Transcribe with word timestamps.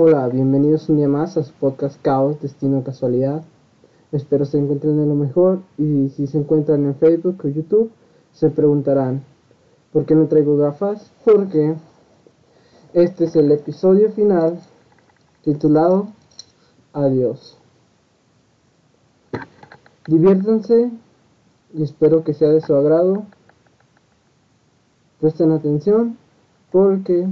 Hola, 0.00 0.28
bienvenidos 0.28 0.88
un 0.88 0.98
día 0.98 1.08
más 1.08 1.36
a 1.36 1.42
su 1.42 1.52
podcast 1.54 2.00
Caos, 2.00 2.40
Destino 2.40 2.84
Casualidad. 2.84 3.42
Espero 4.12 4.44
se 4.44 4.56
encuentren 4.56 5.00
en 5.00 5.08
lo 5.08 5.16
mejor 5.16 5.58
y 5.76 6.10
si 6.10 6.28
se 6.28 6.38
encuentran 6.38 6.84
en 6.84 6.94
Facebook 6.94 7.40
o 7.42 7.48
YouTube 7.48 7.90
se 8.32 8.48
preguntarán 8.48 9.24
¿por 9.92 10.06
qué 10.06 10.14
no 10.14 10.28
traigo 10.28 10.56
gafas? 10.56 11.10
Porque 11.24 11.74
este 12.92 13.24
es 13.24 13.34
el 13.34 13.50
episodio 13.50 14.12
final 14.12 14.60
titulado 15.42 16.06
Adiós. 16.92 17.58
Diviértanse 20.06 20.92
y 21.74 21.82
espero 21.82 22.22
que 22.22 22.34
sea 22.34 22.50
de 22.50 22.60
su 22.60 22.72
agrado. 22.72 23.24
Presten 25.18 25.50
atención 25.50 26.16
porque 26.70 27.26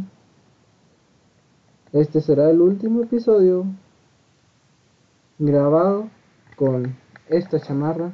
este 2.00 2.20
será 2.20 2.50
el 2.50 2.60
último 2.60 3.02
episodio 3.02 3.64
grabado 5.38 6.10
con 6.55 6.95
esta 7.28 7.59
chamarra, 7.59 8.12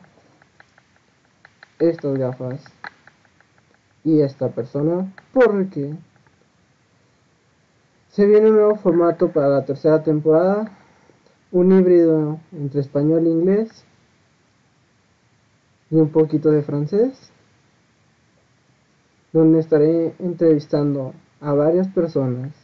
estas 1.80 2.16
gafas 2.16 2.64
y 4.04 4.20
esta 4.20 4.50
persona 4.50 5.12
porque 5.32 5.96
se 8.08 8.26
viene 8.26 8.50
un 8.50 8.56
nuevo 8.56 8.76
formato 8.76 9.32
para 9.32 9.48
la 9.48 9.64
tercera 9.64 10.02
temporada, 10.02 10.78
un 11.50 11.72
híbrido 11.72 12.38
entre 12.52 12.80
español 12.80 13.26
e 13.26 13.30
inglés 13.30 13.84
y 15.90 15.96
un 15.96 16.10
poquito 16.10 16.50
de 16.50 16.62
francés, 16.62 17.32
donde 19.32 19.58
estaré 19.58 20.14
entrevistando 20.20 21.14
a 21.40 21.52
varias 21.52 21.88
personas 21.88 22.61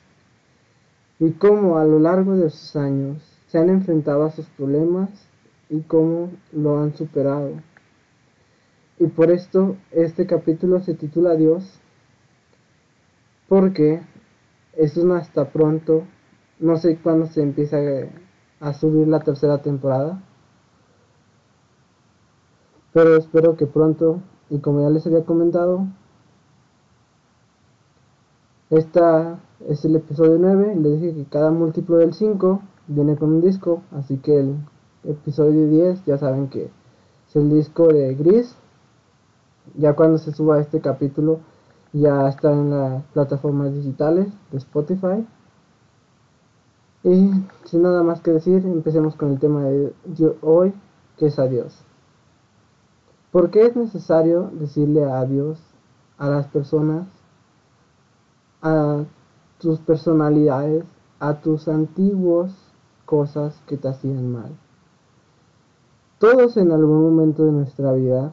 y 1.20 1.32
cómo 1.32 1.78
a 1.78 1.84
lo 1.84 1.98
largo 1.98 2.36
de 2.36 2.50
sus 2.50 2.76
años 2.76 3.22
se 3.48 3.58
han 3.58 3.70
enfrentado 3.70 4.24
a 4.24 4.30
sus 4.30 4.46
problemas 4.46 5.10
y 5.68 5.80
cómo 5.80 6.30
lo 6.52 6.80
han 6.80 6.94
superado. 6.94 7.52
Y 8.98 9.06
por 9.06 9.30
esto 9.30 9.76
este 9.90 10.26
capítulo 10.26 10.80
se 10.80 10.94
titula 10.94 11.34
Dios, 11.34 11.80
porque 13.48 14.02
es 14.76 14.96
un 14.96 15.12
hasta 15.12 15.50
pronto, 15.50 16.04
no 16.58 16.76
sé 16.76 16.98
cuándo 16.98 17.26
se 17.26 17.42
empieza 17.42 17.78
a 18.60 18.72
subir 18.74 19.08
la 19.08 19.20
tercera 19.20 19.62
temporada, 19.62 20.22
pero 22.92 23.16
espero 23.16 23.56
que 23.56 23.66
pronto, 23.66 24.22
y 24.50 24.58
como 24.58 24.82
ya 24.82 24.90
les 24.90 25.06
había 25.06 25.24
comentado, 25.24 25.86
esta 28.70 29.38
es 29.66 29.84
el 29.84 29.96
episodio 29.96 30.36
9. 30.38 30.76
Le 30.76 30.90
dije 30.96 31.14
que 31.14 31.24
cada 31.24 31.50
múltiplo 31.50 31.96
del 31.96 32.12
5 32.12 32.60
viene 32.88 33.16
con 33.16 33.32
un 33.32 33.40
disco. 33.40 33.82
Así 33.92 34.18
que 34.18 34.40
el 34.40 34.56
episodio 35.04 35.68
10 35.68 36.04
ya 36.04 36.18
saben 36.18 36.48
que 36.48 36.64
es 37.28 37.36
el 37.36 37.50
disco 37.50 37.88
de 37.88 38.14
Gris. 38.14 38.54
Ya 39.74 39.94
cuando 39.94 40.18
se 40.18 40.32
suba 40.32 40.60
este 40.60 40.80
capítulo 40.80 41.40
ya 41.92 42.28
está 42.28 42.52
en 42.52 42.70
las 42.70 43.02
plataformas 43.14 43.72
digitales 43.72 44.28
de 44.52 44.58
Spotify. 44.58 45.26
Y 47.04 47.30
sin 47.64 47.82
nada 47.82 48.02
más 48.02 48.20
que 48.20 48.32
decir, 48.32 48.64
empecemos 48.66 49.16
con 49.16 49.30
el 49.30 49.38
tema 49.38 49.64
de 49.64 49.94
hoy, 50.42 50.74
que 51.16 51.26
es 51.26 51.38
adiós. 51.38 51.84
¿Por 53.30 53.50
qué 53.50 53.66
es 53.66 53.76
necesario 53.76 54.50
decirle 54.52 55.04
adiós 55.04 55.58
a 56.18 56.28
las 56.28 56.48
personas 56.48 57.06
a 58.62 59.04
tus 59.58 59.78
personalidades, 59.80 60.84
a 61.20 61.40
tus 61.40 61.68
antiguos 61.68 62.72
cosas 63.06 63.60
que 63.66 63.76
te 63.76 63.88
hacían 63.88 64.30
mal. 64.30 64.56
Todos 66.18 66.56
en 66.56 66.72
algún 66.72 67.02
momento 67.02 67.44
de 67.44 67.52
nuestra 67.52 67.92
vida 67.92 68.32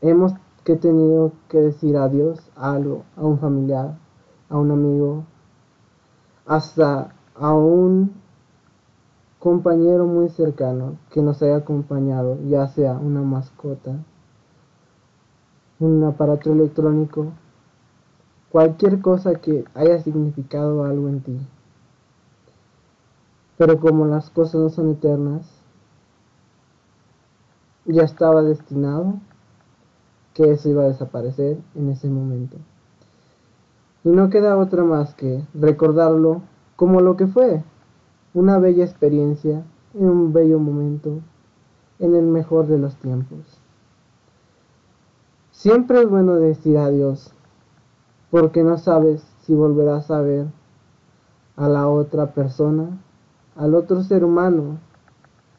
hemos 0.00 0.32
que 0.64 0.76
tenido 0.76 1.32
que 1.48 1.58
decir 1.58 1.96
adiós 1.96 2.38
a 2.56 2.72
algo, 2.72 3.02
a 3.16 3.24
un 3.24 3.38
familiar, 3.38 3.98
a 4.48 4.58
un 4.58 4.70
amigo, 4.70 5.24
hasta 6.46 7.14
a 7.34 7.54
un 7.54 8.12
compañero 9.38 10.06
muy 10.06 10.28
cercano 10.28 10.98
que 11.10 11.20
nos 11.20 11.42
haya 11.42 11.56
acompañado, 11.56 12.38
ya 12.48 12.68
sea 12.68 12.92
una 12.92 13.22
mascota, 13.22 13.96
un 15.80 16.04
aparato 16.04 16.52
electrónico, 16.52 17.32
cualquier 18.52 19.00
cosa 19.00 19.36
que 19.36 19.64
haya 19.74 19.98
significado 20.02 20.84
algo 20.84 21.08
en 21.08 21.22
ti. 21.22 21.38
Pero 23.56 23.80
como 23.80 24.04
las 24.04 24.28
cosas 24.28 24.60
no 24.60 24.68
son 24.68 24.90
eternas, 24.90 25.50
ya 27.86 28.02
estaba 28.02 28.42
destinado 28.42 29.14
que 30.34 30.50
eso 30.50 30.68
iba 30.68 30.82
a 30.82 30.88
desaparecer 30.88 31.56
en 31.74 31.88
ese 31.88 32.10
momento. 32.10 32.58
Y 34.04 34.10
no 34.10 34.28
queda 34.28 34.58
otra 34.58 34.84
más 34.84 35.14
que 35.14 35.42
recordarlo 35.54 36.42
como 36.76 37.00
lo 37.00 37.16
que 37.16 37.26
fue, 37.26 37.64
una 38.34 38.58
bella 38.58 38.84
experiencia 38.84 39.64
en 39.94 40.10
un 40.10 40.32
bello 40.34 40.58
momento, 40.58 41.20
en 41.98 42.14
el 42.14 42.26
mejor 42.26 42.66
de 42.66 42.78
los 42.78 42.96
tiempos. 42.96 43.38
Siempre 45.52 46.02
es 46.02 46.08
bueno 46.08 46.34
decir 46.34 46.76
adiós 46.76 47.32
porque 48.32 48.64
no 48.64 48.78
sabes 48.78 49.22
si 49.42 49.54
volverás 49.54 50.10
a 50.10 50.22
ver 50.22 50.46
a 51.54 51.68
la 51.68 51.86
otra 51.86 52.32
persona, 52.32 52.98
al 53.56 53.74
otro 53.74 54.02
ser 54.02 54.24
humano 54.24 54.78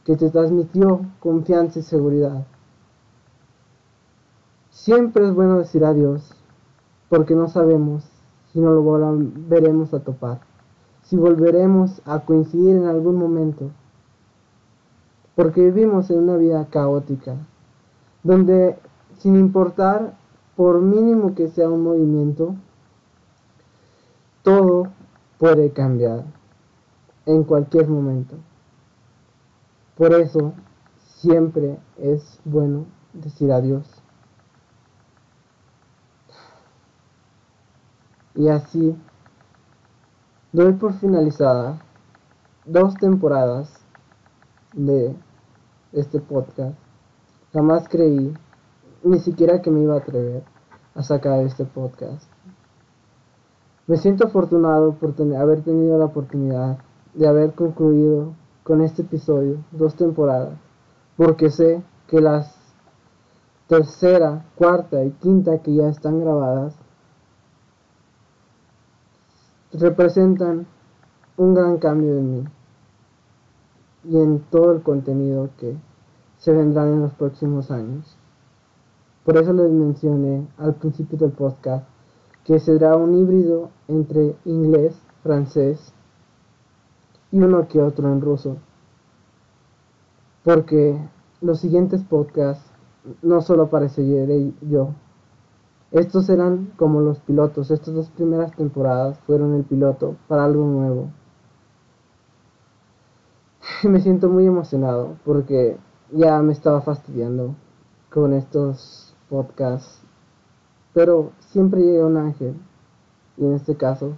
que 0.04 0.18
te 0.18 0.32
transmitió 0.32 1.02
confianza 1.20 1.78
y 1.78 1.84
seguridad. 1.84 2.48
Siempre 4.72 5.28
es 5.28 5.36
bueno 5.36 5.60
decir 5.60 5.86
adiós, 5.86 6.36
porque 7.10 7.36
no 7.36 7.48
sabemos 7.48 8.10
si 8.52 8.60
no 8.60 8.72
lo 8.72 8.82
volveremos 8.82 9.94
a 9.94 10.00
topar, 10.00 10.40
si 11.04 11.16
volveremos 11.16 12.02
a 12.06 12.22
coincidir 12.22 12.76
en 12.76 12.88
algún 12.88 13.18
momento, 13.18 13.70
porque 15.36 15.62
vivimos 15.62 16.10
en 16.10 16.24
una 16.24 16.38
vida 16.38 16.66
caótica, 16.72 17.36
donde 18.24 18.80
sin 19.20 19.36
importar 19.36 20.23
por 20.56 20.82
mínimo 20.82 21.36
que 21.36 21.48
sea 21.48 21.70
un 21.70 21.84
movimiento, 21.84 22.56
todo 24.44 24.88
puede 25.38 25.72
cambiar 25.72 26.26
en 27.26 27.44
cualquier 27.44 27.88
momento. 27.88 28.36
Por 29.96 30.14
eso 30.14 30.54
siempre 30.98 31.80
es 31.98 32.40
bueno 32.44 32.86
decir 33.14 33.52
adiós. 33.52 34.02
Y 38.36 38.48
así 38.50 38.96
doy 40.52 40.74
por 40.74 40.94
finalizada 40.94 41.80
dos 42.66 42.96
temporadas 42.96 43.80
de 44.74 45.16
este 45.92 46.20
podcast. 46.20 46.76
Jamás 47.54 47.88
creí 47.88 48.34
ni 49.04 49.20
siquiera 49.20 49.62
que 49.62 49.72
me 49.72 49.82
iba 49.82 49.96
a 49.96 50.00
atrever 50.00 50.44
a 50.96 51.04
sacar 51.04 51.40
este 51.42 51.66
podcast. 51.66 52.30
Me 53.86 53.98
siento 53.98 54.28
afortunado 54.28 54.94
por 54.94 55.14
haber 55.36 55.62
tenido 55.62 55.98
la 55.98 56.06
oportunidad 56.06 56.78
de 57.14 57.28
haber 57.28 57.54
concluido 57.54 58.34
con 58.64 58.82
este 58.82 59.02
episodio 59.02 59.58
dos 59.72 59.96
temporadas, 59.96 60.58
porque 61.18 61.50
sé 61.50 61.84
que 62.08 62.22
las 62.22 62.56
tercera, 63.68 64.46
cuarta 64.56 65.04
y 65.04 65.12
quinta 65.12 65.58
que 65.60 65.74
ya 65.74 65.88
están 65.88 66.20
grabadas 66.20 66.76
representan 69.74 70.68
un 71.38 71.54
gran 71.54 71.78
cambio 71.78 72.18
en 72.18 72.32
mí 72.32 72.44
y 74.04 74.18
en 74.18 74.40
todo 74.52 74.72
el 74.74 74.84
contenido 74.84 75.50
que 75.58 75.76
se 76.38 76.54
vendrán 76.54 76.94
en 76.94 77.02
los 77.02 77.14
próximos 77.14 77.72
años. 77.72 78.18
Por 79.24 79.38
eso 79.38 79.54
les 79.54 79.72
mencioné 79.72 80.48
al 80.58 80.76
principio 80.76 81.18
del 81.18 81.32
podcast 81.32 81.88
que 82.44 82.60
será 82.60 82.98
un 82.98 83.16
híbrido 83.16 83.70
entre 83.88 84.36
inglés, 84.44 84.96
francés 85.22 85.94
y 87.32 87.40
uno 87.40 87.68
que 87.70 87.82
otro 87.82 88.12
en 88.12 88.20
ruso. 88.20 88.58
Porque 90.44 91.00
los 91.40 91.60
siguientes 91.60 92.04
podcasts 92.04 92.70
no 93.22 93.42
solo 93.42 93.64
apareceré 93.64 94.52
yo. 94.62 94.90
Estos 95.92 96.26
serán 96.26 96.74
como 96.76 97.00
los 97.00 97.20
pilotos. 97.20 97.72
Estas 97.72 97.94
dos 97.94 98.10
primeras 98.10 98.54
temporadas 98.56 99.20
fueron 99.20 99.54
el 99.54 99.64
piloto 99.64 100.18
para 100.28 100.44
algo 100.44 100.66
nuevo. 100.66 101.12
Me 103.84 104.02
siento 104.02 104.28
muy 104.28 104.46
emocionado 104.46 105.16
porque 105.24 105.78
ya 106.12 106.42
me 106.42 106.52
estaba 106.52 106.82
fastidiando 106.82 107.56
con 108.10 108.34
estos 108.34 109.13
podcast. 109.34 110.04
Pero 110.94 111.32
siempre 111.40 111.82
llega 111.82 112.06
un 112.06 112.18
ángel. 112.18 112.54
Y 113.36 113.46
en 113.46 113.54
este 113.54 113.76
caso, 113.76 114.16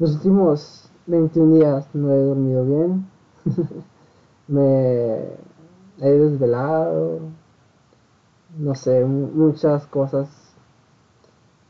los 0.00 0.16
últimos 0.16 0.90
21 1.06 1.54
días 1.54 1.86
no 1.94 2.10
he 2.12 2.18
dormido 2.18 2.64
bien, 2.64 3.06
me 4.48 5.28
he 6.00 6.10
desvelado, 6.10 7.20
no 8.58 8.74
sé, 8.74 9.04
muchas 9.04 9.86
cosas 9.86 10.28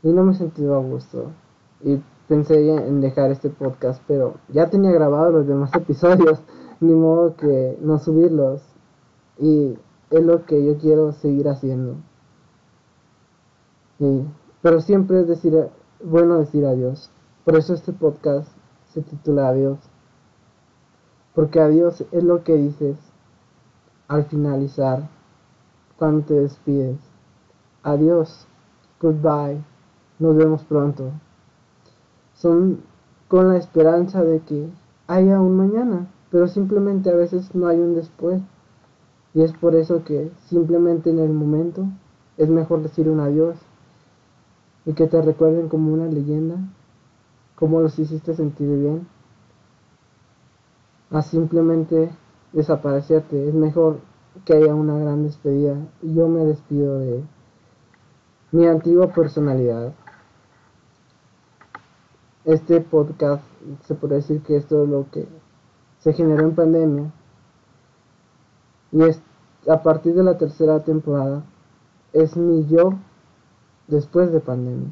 y 0.01 0.07
no 0.07 0.23
me 0.23 0.31
he 0.33 0.35
sentido 0.35 0.75
a 0.75 0.79
gusto. 0.79 1.27
Y 1.83 2.01
pensé 2.27 2.75
en 2.75 3.01
dejar 3.01 3.29
este 3.29 3.49
podcast, 3.49 4.01
pero 4.07 4.35
ya 4.49 4.67
tenía 4.67 4.91
grabado 4.91 5.29
los 5.29 5.47
demás 5.47 5.71
episodios, 5.75 6.41
ni 6.79 6.93
modo 6.93 7.35
que 7.35 7.77
no 7.81 7.99
subirlos. 7.99 8.63
Y 9.37 9.77
es 10.13 10.23
lo 10.23 10.45
que 10.45 10.63
yo 10.63 10.77
quiero 10.77 11.11
seguir 11.11 11.49
haciendo. 11.49 11.95
pero 14.61 14.79
siempre 14.79 15.21
es 15.21 15.27
decir, 15.27 15.69
bueno 16.03 16.37
decir 16.37 16.65
adiós. 16.65 17.09
Por 17.43 17.55
eso 17.55 17.73
este 17.73 17.93
podcast 17.93 18.47
se 18.93 19.01
titula 19.01 19.47
Adiós. 19.47 19.79
Porque 21.33 21.59
adiós 21.59 22.05
es 22.11 22.23
lo 22.23 22.43
que 22.43 22.55
dices 22.55 22.95
al 24.07 24.25
finalizar, 24.25 25.09
cuando 25.97 26.25
te 26.25 26.35
despides. 26.35 26.99
Adiós, 27.81 28.45
goodbye, 29.01 29.63
nos 30.19 30.35
vemos 30.35 30.63
pronto. 30.63 31.11
Son 32.35 32.81
con 33.27 33.49
la 33.49 33.57
esperanza 33.57 34.23
de 34.23 34.41
que 34.41 34.69
haya 35.07 35.41
un 35.41 35.57
mañana, 35.57 36.07
pero 36.29 36.47
simplemente 36.47 37.09
a 37.09 37.15
veces 37.15 37.55
no 37.55 37.67
hay 37.67 37.79
un 37.79 37.95
después. 37.95 38.41
Y 39.33 39.41
es 39.41 39.51
por 39.53 39.75
eso 39.75 40.03
que 40.03 40.31
simplemente 40.45 41.09
en 41.09 41.19
el 41.19 41.31
momento 41.31 41.85
es 42.37 42.49
mejor 42.49 42.83
decir 42.83 43.09
un 43.09 43.19
adiós 43.19 43.57
y 44.85 44.93
que 44.93 45.07
te 45.07 45.21
recuerden 45.21 45.69
como 45.69 45.93
una 45.93 46.05
leyenda 46.05 46.57
cómo 47.55 47.81
los 47.81 47.97
hiciste 47.97 48.35
sentir 48.35 48.67
bien, 48.67 49.07
a 51.11 51.21
simplemente 51.21 52.11
desaparecerte. 52.51 53.47
Es 53.47 53.53
mejor 53.53 53.99
que 54.45 54.53
haya 54.53 54.75
una 54.75 54.97
gran 54.97 55.23
despedida. 55.23 55.77
Y 56.01 56.13
yo 56.13 56.27
me 56.27 56.43
despido 56.45 56.99
de 56.99 57.23
mi 58.51 58.65
antigua 58.67 59.13
personalidad. 59.13 59.93
Este 62.45 62.81
podcast 62.81 63.43
se 63.85 63.95
puede 63.95 64.15
decir 64.15 64.41
que 64.41 64.57
es 64.57 64.69
lo 64.69 65.05
que 65.11 65.27
se 65.99 66.13
generó 66.13 66.43
en 66.43 66.55
pandemia. 66.55 67.13
Y 68.93 69.01
es 69.03 69.21
a 69.67 69.81
partir 69.81 70.13
de 70.13 70.23
la 70.23 70.37
tercera 70.37 70.83
temporada 70.83 71.43
es 72.13 72.37
mi 72.37 72.67
yo 72.67 72.93
después 73.87 74.31
de 74.31 74.39
pandemia. 74.39 74.89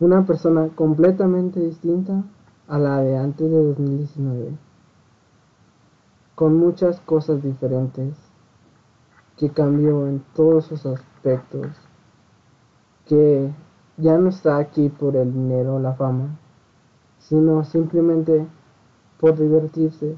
Una 0.00 0.24
persona 0.24 0.68
completamente 0.74 1.60
distinta 1.60 2.24
a 2.68 2.78
la 2.78 3.00
de 3.00 3.18
antes 3.18 3.50
de 3.50 3.62
2019, 3.62 4.56
con 6.34 6.56
muchas 6.56 7.00
cosas 7.00 7.42
diferentes, 7.42 8.14
que 9.36 9.50
cambió 9.50 10.06
en 10.06 10.24
todos 10.34 10.64
sus 10.64 10.86
aspectos, 10.86 11.68
que 13.04 13.52
ya 13.98 14.16
no 14.16 14.30
está 14.30 14.56
aquí 14.56 14.88
por 14.88 15.16
el 15.16 15.32
dinero 15.32 15.76
o 15.76 15.80
la 15.80 15.94
fama, 15.94 16.38
sino 17.18 17.62
simplemente 17.64 18.46
por 19.18 19.38
divertirse 19.38 20.16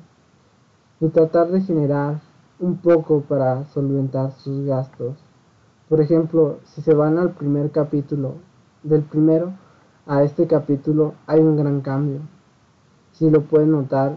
y 1.00 1.09
tratar 1.09 1.49
de 1.49 1.61
generar 1.61 2.21
un 2.59 2.77
poco 2.79 3.21
para 3.21 3.65
solventar 3.67 4.33
sus 4.33 4.67
gastos. 4.67 5.17
Por 5.89 6.00
ejemplo, 6.00 6.59
si 6.65 6.83
se 6.83 6.95
van 6.95 7.19
al 7.19 7.31
primer 7.31 7.71
capítulo 7.71 8.35
del 8.83 9.03
primero, 9.03 9.53
a 10.06 10.23
este 10.23 10.47
capítulo 10.47 11.15
hay 11.27 11.41
un 11.41 11.56
gran 11.56 11.81
cambio. 11.81 12.21
Si 13.12 13.31
lo 13.31 13.43
pueden 13.43 13.73
notar 13.73 14.17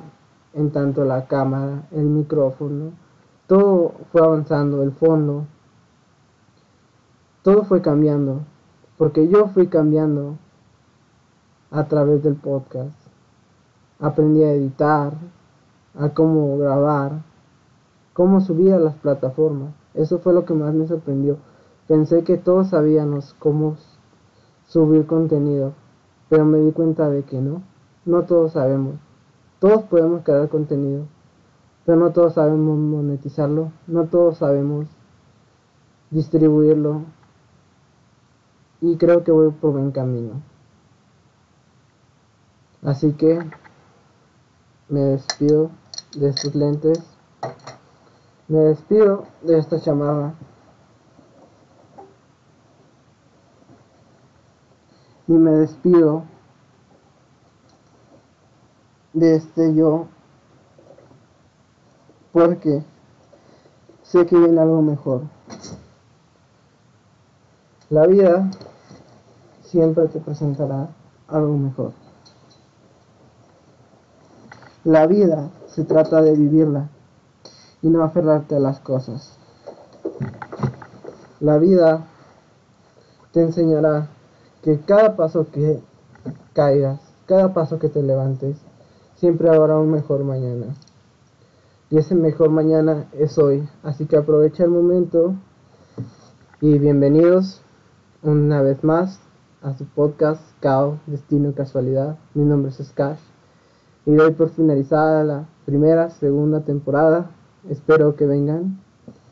en 0.53 0.71
tanto 0.71 1.05
la 1.05 1.27
cámara, 1.27 1.87
el 1.91 2.05
micrófono, 2.05 2.91
todo 3.47 3.93
fue 4.11 4.21
avanzando, 4.21 4.83
el 4.83 4.91
fondo, 4.91 5.45
todo 7.43 7.63
fue 7.63 7.81
cambiando, 7.81 8.41
porque 8.97 9.27
yo 9.27 9.47
fui 9.47 9.67
cambiando 9.67 10.37
a 11.71 11.85
través 11.87 12.21
del 12.23 12.35
podcast. 12.35 12.95
Aprendí 13.99 14.43
a 14.43 14.53
editar, 14.53 15.13
a 15.95 16.09
cómo 16.09 16.57
grabar, 16.57 17.23
cómo 18.13 18.41
subir 18.41 18.73
a 18.73 18.79
las 18.79 18.95
plataformas. 18.95 19.73
Eso 19.93 20.19
fue 20.19 20.33
lo 20.33 20.45
que 20.45 20.53
más 20.53 20.73
me 20.73 20.87
sorprendió. 20.87 21.37
Pensé 21.87 22.23
que 22.23 22.37
todos 22.37 22.69
sabíamos 22.69 23.35
cómo 23.39 23.75
subir 24.67 25.05
contenido, 25.05 25.73
pero 26.29 26.45
me 26.45 26.59
di 26.59 26.71
cuenta 26.71 27.09
de 27.09 27.23
que 27.23 27.41
no, 27.41 27.61
no 28.05 28.23
todos 28.23 28.53
sabemos. 28.53 28.95
Todos 29.59 29.83
podemos 29.83 30.23
crear 30.23 30.47
contenido, 30.49 31.05
pero 31.85 31.99
no 31.99 32.11
todos 32.11 32.33
sabemos 32.35 32.77
monetizarlo, 32.77 33.71
no 33.87 34.05
todos 34.05 34.37
sabemos 34.37 34.87
distribuirlo. 36.09 37.01
Y 38.79 38.97
creo 38.97 39.23
que 39.23 39.31
voy 39.31 39.51
por 39.51 39.73
buen 39.73 39.91
camino. 39.91 40.41
Así 42.81 43.11
que 43.13 43.39
me 44.89 45.01
despido 45.01 45.69
de 46.15 46.29
estos 46.29 46.55
lentes. 46.55 46.99
Me 48.47 48.59
despido 48.59 49.25
de 49.41 49.59
esta 49.59 49.79
chamarra. 49.79 50.33
y 55.31 55.33
me 55.33 55.51
despido 55.51 56.23
de 59.13 59.35
este 59.35 59.73
yo 59.73 60.07
porque 62.33 62.83
sé 64.03 64.25
que 64.25 64.37
viene 64.37 64.59
algo 64.59 64.81
mejor. 64.81 65.21
La 67.89 68.07
vida 68.07 68.51
siempre 69.63 70.07
te 70.09 70.19
presentará 70.19 70.89
algo 71.29 71.57
mejor. 71.57 71.93
La 74.83 75.05
vida 75.05 75.51
se 75.67 75.83
trata 75.83 76.23
de 76.23 76.35
vivirla 76.35 76.89
y 77.83 77.89
no 77.89 78.03
aferrarte 78.03 78.55
a 78.55 78.59
las 78.59 78.79
cosas. 78.79 79.37
La 81.39 81.59
vida 81.59 82.07
te 83.31 83.41
enseñará 83.41 84.07
que 84.63 84.79
cada 84.79 85.15
paso 85.15 85.45
que 85.51 85.79
caigas, 86.53 86.99
cada 87.27 87.53
paso 87.53 87.77
que 87.77 87.89
te 87.89 88.01
levantes, 88.01 88.57
siempre 89.17 89.49
habrá 89.49 89.77
un 89.77 89.91
mejor 89.91 90.23
mañana. 90.23 90.75
Y 91.91 91.99
ese 91.99 92.15
mejor 92.15 92.49
mañana 92.49 93.05
es 93.13 93.37
hoy. 93.37 93.69
Así 93.83 94.07
que 94.07 94.17
aprovecha 94.17 94.63
el 94.63 94.71
momento 94.71 95.35
y 96.59 96.79
bienvenidos 96.79 97.61
una 98.23 98.63
vez 98.63 98.83
más 98.83 99.19
a 99.61 99.77
su 99.77 99.85
podcast 99.85 100.41
Cao, 100.59 100.97
Destino 101.05 101.49
y 101.49 101.53
Casualidad. 101.53 102.17
Mi 102.33 102.45
nombre 102.45 102.71
es 102.71 102.83
Skash 102.83 103.19
y 104.05 104.13
doy 104.13 104.31
por 104.31 104.49
finalizada 104.49 105.23
la 105.23 105.45
primera, 105.65 106.09
segunda 106.09 106.61
temporada. 106.61 107.31
Espero 107.69 108.15
que 108.15 108.25
vengan. 108.25 108.79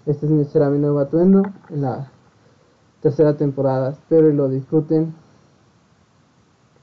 Este 0.05 0.27
será 0.45 0.69
mi 0.69 0.79
nuevo 0.79 0.99
atuendo 0.99 1.43
en 1.69 1.81
la 1.81 2.11
tercera 3.01 3.35
temporada. 3.35 3.91
Espero 3.91 4.29
y 4.29 4.33
lo 4.33 4.47
disfruten. 4.47 5.13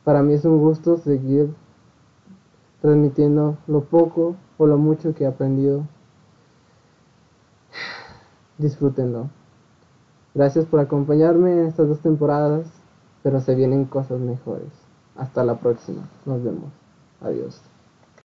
Para 0.04 0.22
mí 0.22 0.34
es 0.34 0.44
un 0.44 0.58
gusto 0.58 0.96
seguir 0.98 1.54
transmitiendo 2.80 3.56
lo 3.66 3.82
poco 3.84 4.36
o 4.58 4.66
lo 4.66 4.78
mucho 4.78 5.14
que 5.14 5.24
he 5.24 5.26
aprendido. 5.26 5.86
Disfrútenlo. 8.58 9.30
Gracias 10.34 10.66
por 10.66 10.80
acompañarme 10.80 11.52
en 11.52 11.66
estas 11.66 11.88
dos 11.88 12.00
temporadas, 12.00 12.66
pero 13.22 13.40
se 13.40 13.54
vienen 13.54 13.86
cosas 13.86 14.20
mejores. 14.20 14.70
Hasta 15.16 15.44
la 15.44 15.58
próxima. 15.58 16.02
Nos 16.26 16.42
vemos. 16.42 16.70
Adiós. 17.20 17.60